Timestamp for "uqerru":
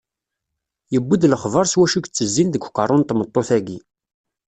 2.67-2.97